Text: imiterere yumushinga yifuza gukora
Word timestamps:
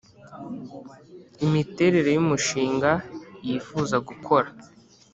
imiterere 1.45 2.09
yumushinga 2.15 2.91
yifuza 3.47 3.95
gukora 4.07 4.49